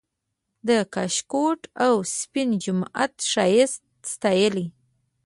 د 0.67 0.69
کاشکوټ 0.93 1.59
او 1.85 1.93
سپین 2.17 2.49
جومات 2.63 3.13
ښایست 3.31 3.83
ستایلی 4.13 4.67